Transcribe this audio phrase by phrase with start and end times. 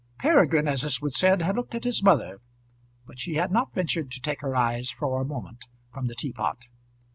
[0.17, 2.41] Peregrine, as this was said, had looked at his mother,
[3.05, 6.65] but she had not ventured to take her eyes for a moment from the teapot.